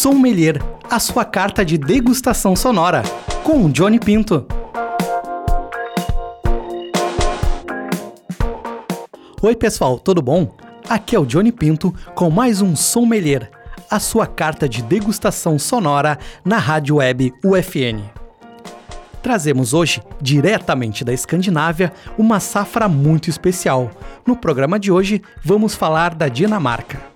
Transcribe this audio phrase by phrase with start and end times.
[0.00, 0.56] Sommelier,
[0.88, 3.02] a sua carta de degustação sonora,
[3.44, 4.46] com Johnny Pinto.
[9.42, 10.56] Oi pessoal, tudo bom?
[10.88, 13.50] Aqui é o Johnny Pinto com mais um Sommelier,
[13.90, 18.00] a sua carta de degustação sonora na rádio web UFN.
[19.22, 23.90] Trazemos hoje, diretamente da Escandinávia, uma safra muito especial.
[24.26, 27.09] No programa de hoje, vamos falar da Dinamarca.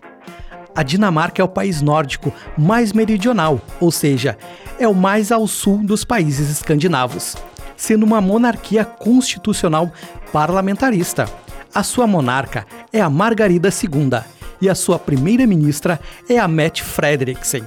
[0.75, 4.37] A Dinamarca é o país nórdico mais meridional, ou seja,
[4.79, 7.37] é o mais ao sul dos países escandinavos,
[7.77, 9.93] sendo uma monarquia constitucional
[10.33, 11.29] parlamentarista.
[11.73, 14.21] A sua monarca é a Margarida II
[14.61, 17.65] e a sua primeira-ministra é a Mette Frederiksen.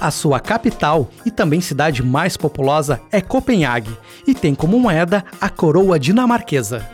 [0.00, 5.48] A sua capital e também cidade mais populosa é Copenhague e tem como moeda a
[5.48, 6.86] coroa dinamarquesa.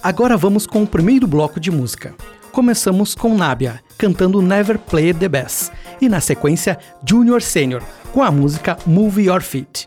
[0.00, 2.14] Agora vamos com o primeiro bloco de música
[2.56, 7.82] começamos com Nabia, cantando Never Play the Bass, e na sequência Junior Senior,
[8.14, 9.86] com a música Move Your Feet.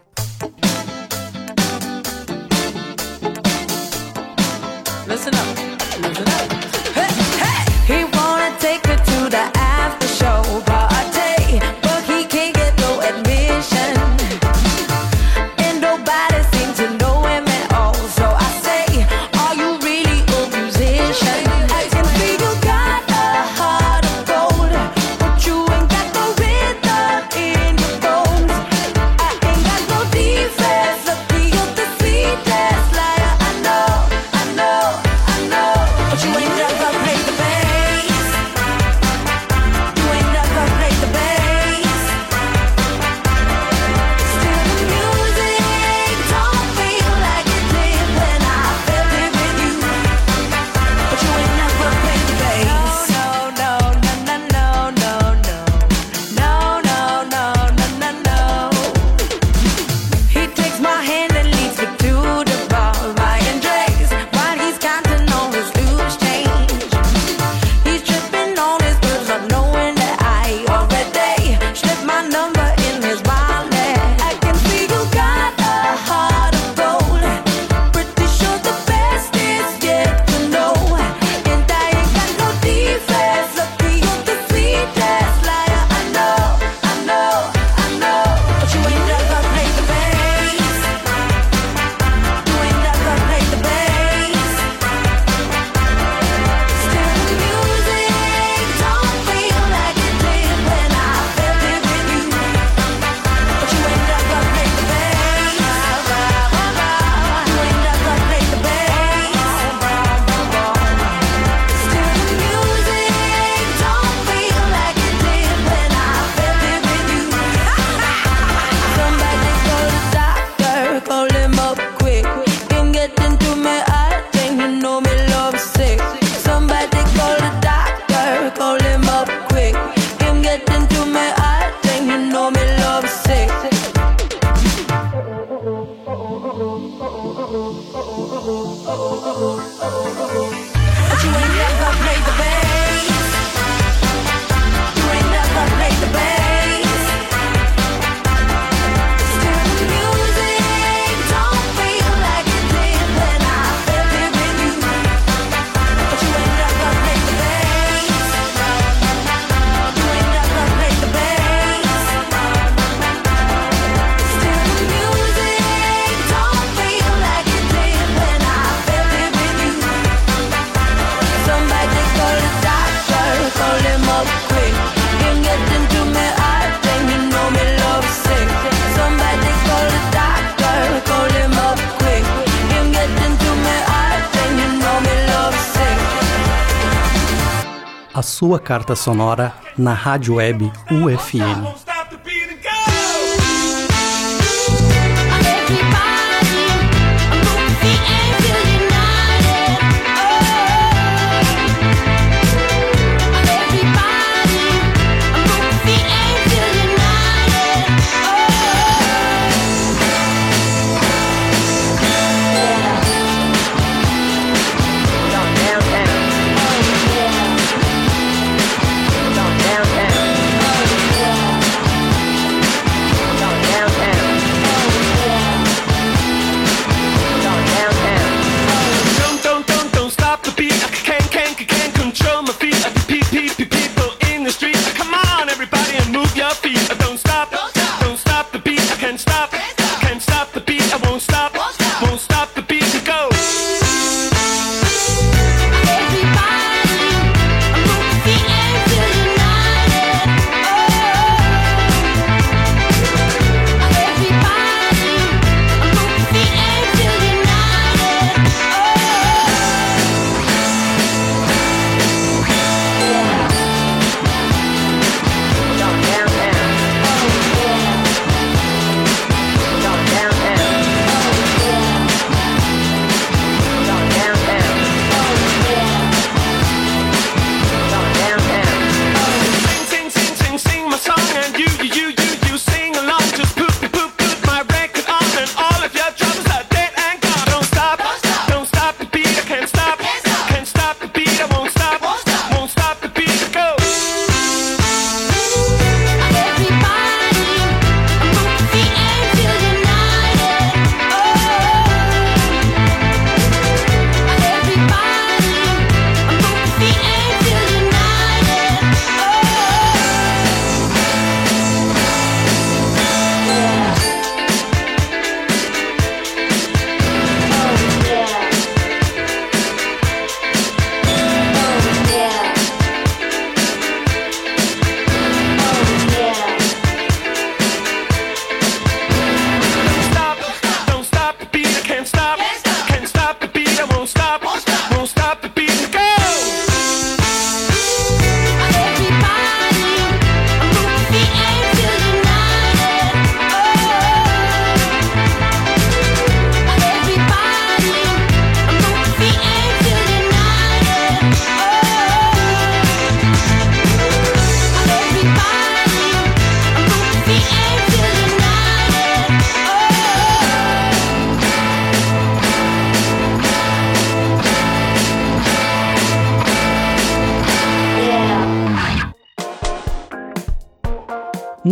[188.20, 191.89] a sua carta sonora na rádio web UFN.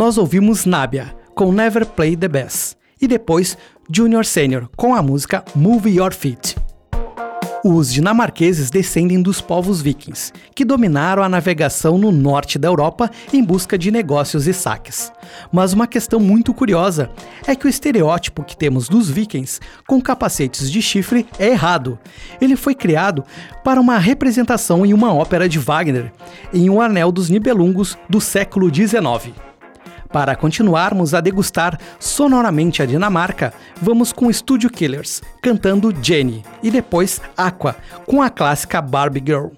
[0.07, 3.57] nós ouvimos Nabia com Never Play the Bass e depois
[3.91, 6.55] Junior Senior com a música Move Your Feet.
[7.61, 13.43] Os dinamarqueses descendem dos povos vikings, que dominaram a navegação no norte da Europa em
[13.43, 15.11] busca de negócios e saques.
[15.51, 17.09] Mas uma questão muito curiosa
[17.45, 21.99] é que o estereótipo que temos dos vikings com capacetes de chifre é errado.
[22.39, 23.25] Ele foi criado
[23.61, 26.13] para uma representação em uma ópera de Wagner,
[26.53, 29.46] em O um Anel dos Nibelungos do século XIX.
[30.17, 37.21] Para continuarmos a degustar sonoramente a Dinamarca, vamos com Studio Killers, cantando Jenny, e depois
[37.37, 37.75] Aqua,
[38.07, 39.49] com a clássica Barbie Girl.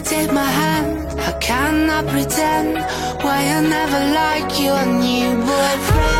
[0.00, 1.20] take my hand.
[1.20, 2.74] I cannot pretend?
[3.22, 6.19] Why I never like your new boyfriend?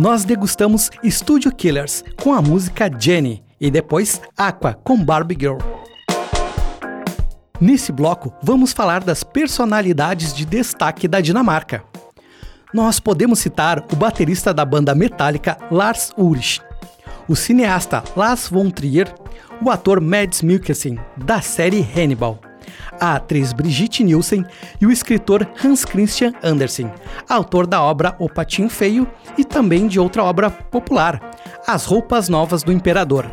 [0.00, 5.58] nós degustamos Studio Killers com a música Jenny e depois Aqua com Barbie Girl.
[7.60, 11.84] Nesse bloco, vamos falar das personalidades de destaque da Dinamarca.
[12.72, 16.62] Nós podemos citar o baterista da banda metálica Lars Ulrich,
[17.28, 19.14] o cineasta Lars von Trier,
[19.62, 22.40] o ator Mads Mikkelsen, da série Hannibal,
[23.00, 24.44] a atriz Brigitte Nielsen
[24.80, 26.90] e o escritor Hans Christian Andersen,
[27.28, 31.20] autor da obra O Patinho Feio e também de outra obra popular,
[31.66, 33.26] As Roupas Novas do Imperador.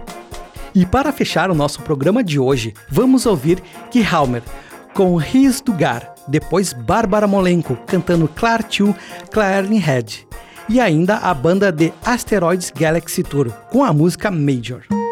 [0.74, 4.44] E para fechar o nosso programa de hoje, vamos ouvir Kihalmer
[4.94, 8.96] com Riz Dugar, depois Bárbara Molenko cantando Clar 2
[9.32, 10.27] Clarny Head
[10.70, 15.06] e ainda a banda The Asteroids Galaxy Tour com a música Major.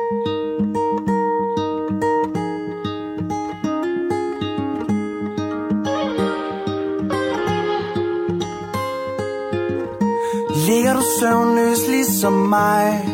[10.86, 13.10] Ligger du søvnløs ligesom mig?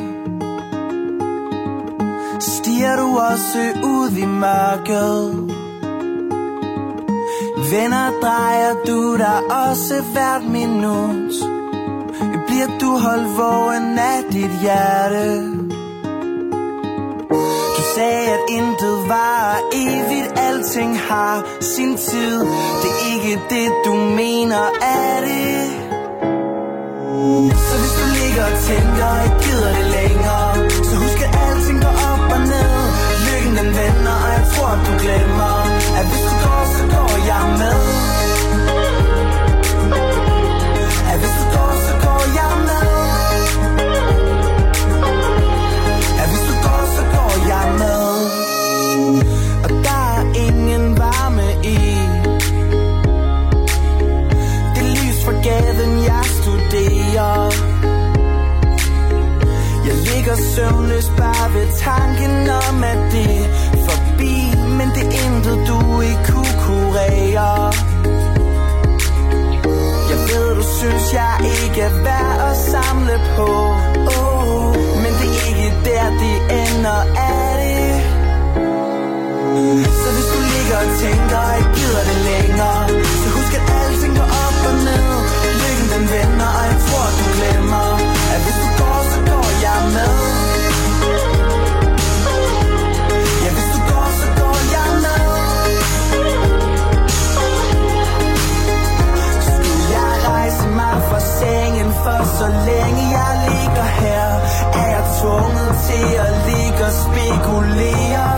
[2.39, 5.33] Stiger du også ud i mørket?
[7.71, 11.33] Venner drejer du dig også hvert minut?
[12.47, 15.47] Bliver du holdt vågen af dit hjerte?
[17.77, 20.39] Du sagde at intet var evigt.
[20.39, 22.39] Alting har sin tid.
[22.81, 25.60] Det er ikke det du mener er det?
[28.67, 30.69] Tænker, jeg gider det længere.
[30.87, 32.71] Så husk at alting går op og ned.
[33.25, 35.60] Lykken den vender, og jeg tror du glemmer.
[60.55, 63.49] Søvnløs bare ved tanken om, at det er
[63.87, 64.35] forbi
[64.77, 67.51] Men det er intet, du ikke kunne kurere
[70.11, 73.49] Jeg ved, du synes, jeg ikke er værd at samle på.
[74.17, 74.67] Oh,
[75.03, 77.01] Men det er ikke der, det ender,
[77.35, 77.93] er det?
[80.01, 82.81] Så hvis du ligger og tænker, jeg gider det længere
[83.21, 85.07] Så husk at alting går op og ned.
[85.61, 87.87] Lykken den vender, og jeg tror du glemmer
[88.33, 90.30] At hvis du går, så går jeg med.
[102.41, 104.27] Så længe jeg ligger her
[104.81, 108.29] Er jeg tvunget til at ligge og spekulere.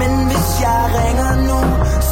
[0.00, 1.60] Men hvis jeg ringer nu,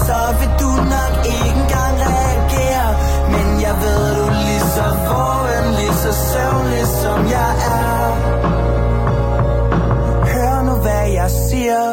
[0.06, 2.88] så vil du nok ikke engang reagere.
[3.34, 8.00] Men jeg ved, du er lige så vågen, lige så søvnlig som jeg er.
[10.32, 11.84] Hør nu, hvad jeg siger.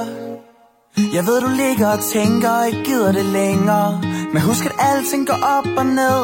[1.15, 4.14] Jeg ved, du ligger og tænker, ikke gider det længere.
[4.33, 6.19] Men husk, at alting går op og ned.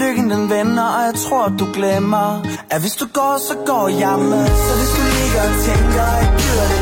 [0.00, 2.28] Lykken den vender, og jeg tror, du glemmer
[2.70, 4.46] At hvis du går, så går jeg med.
[4.66, 6.73] Så hvis du ligger og tænker, og gider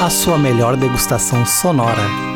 [0.00, 2.26] a sua melhor degustação sonora.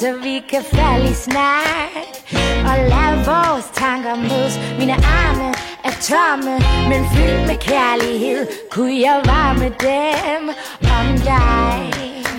[0.00, 2.06] Så vi kan falde i snak
[2.68, 5.55] Og lade vores tanker mødes Mine arme
[6.00, 6.54] tomme,
[6.90, 8.46] men fyldt med kærlighed.
[8.70, 10.42] Kunne jeg varme dem
[10.98, 11.76] om dig.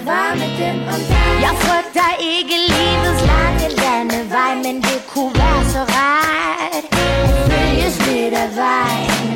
[0.06, 1.28] Varme dem om dig.
[1.46, 6.86] Jeg frygter ikke livets lange landevej Men det kunne være så rart
[7.26, 9.28] At følges lidt af vejen.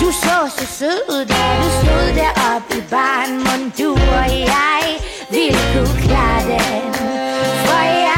[0.00, 4.82] Du så så sød ud, da du stod deroppe i baren Mon du og jeg
[5.30, 6.94] ville kunne klare den?
[7.66, 8.15] For jeg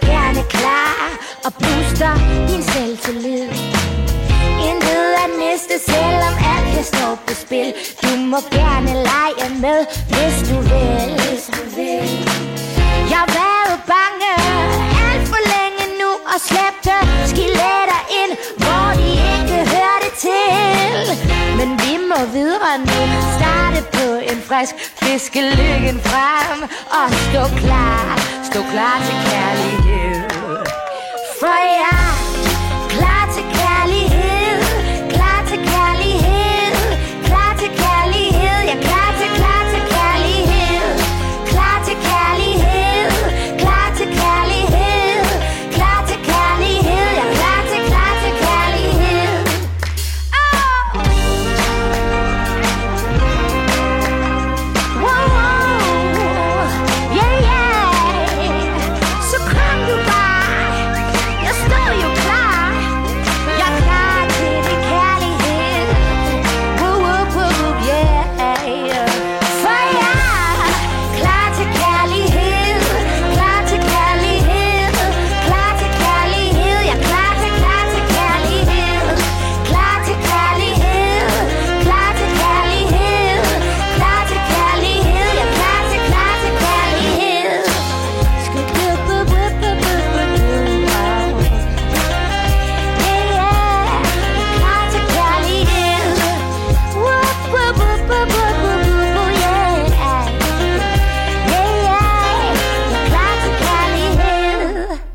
[0.00, 1.06] gerne klar
[1.44, 2.14] og booster
[2.48, 3.48] din selvtillid.
[4.68, 7.74] Intet at næste, selvom alt kan stå på spil.
[8.02, 9.80] Du må gerne lege med,
[10.14, 11.00] hvis du vil.
[11.22, 12.04] Hvis du vil.
[13.10, 14.30] Jeg har været bange
[15.06, 16.96] alt for længe nu og slæbte
[17.30, 18.32] skeletter ind,
[18.62, 21.04] hvor de ikke hørte til.
[21.58, 23.00] Men vi må videre nu,
[23.38, 23.93] starte på
[24.34, 26.62] en frisk, fiske lykken frem
[26.98, 28.18] og stå klar,
[28.50, 30.22] stå klar til kærlighed.
[31.40, 32.23] For jeg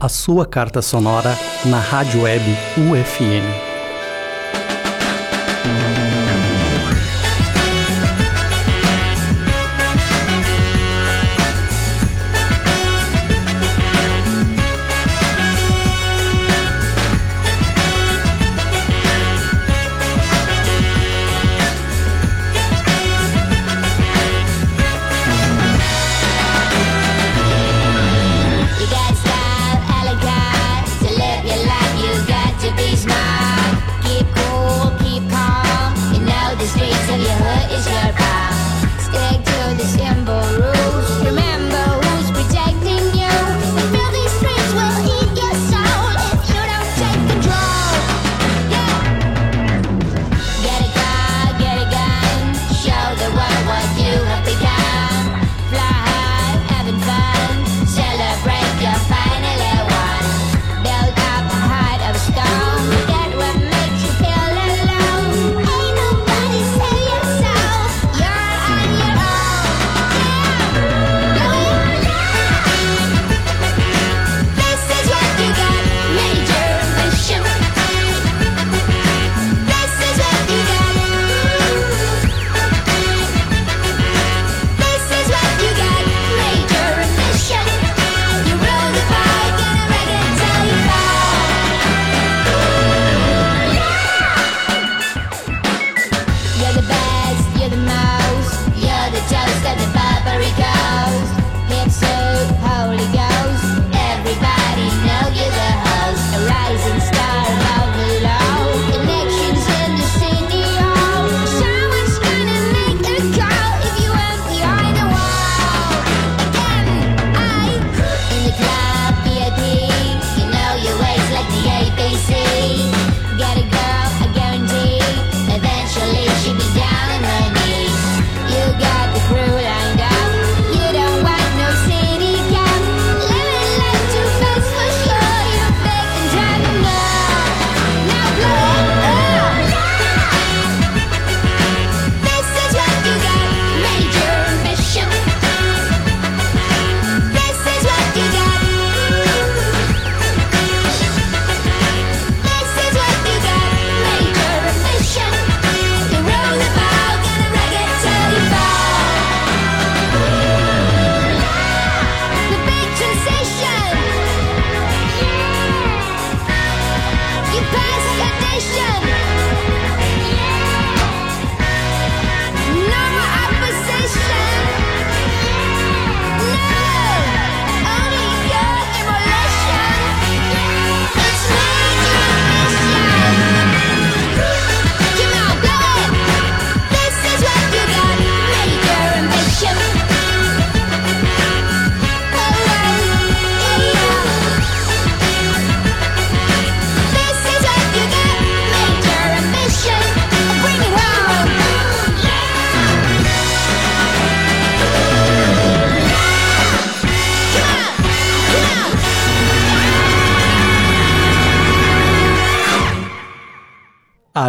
[0.09, 2.43] Sua carta sonora na rádio web
[2.77, 3.69] UFN.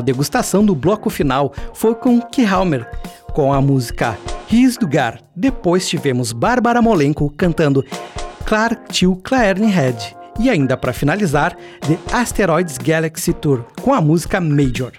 [0.00, 2.88] A degustação do bloco final foi com Kihalmer,
[3.34, 4.16] com a música
[4.48, 5.20] Ris do Gar.
[5.36, 7.84] Depois tivemos Bárbara Molenko cantando
[8.46, 10.16] Clark Till Claerne Head.
[10.38, 11.54] E ainda para finalizar,
[11.86, 14.92] The Asteroids Galaxy Tour, com a música Major.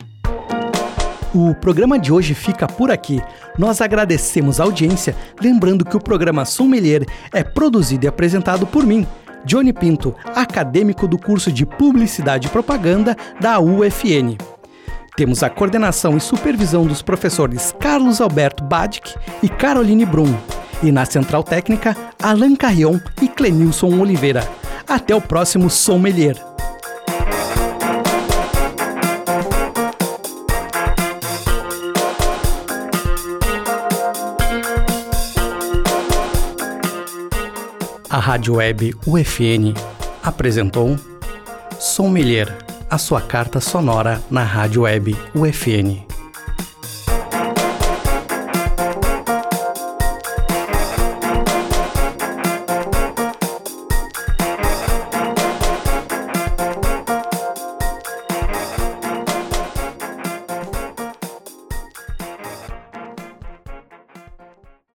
[1.34, 3.24] O programa de hoje fica por aqui.
[3.58, 9.08] Nós agradecemos a audiência, lembrando que o programa Sommelier é produzido e apresentado por mim,
[9.46, 14.38] Johnny Pinto, acadêmico do curso de Publicidade e Propaganda da UFN.
[15.16, 20.34] Temos a coordenação e supervisão dos professores Carlos Alberto Badic e Caroline Brum.
[20.82, 24.48] E na central técnica, Alan Carrion e Clenilson Oliveira.
[24.88, 26.36] Até o próximo Sommelier.
[38.10, 39.74] A Rádio Web UFN
[40.24, 40.98] apresentou
[41.80, 42.58] Sommelier,
[42.92, 46.11] a sua carta sonora na Rádio Web UFN.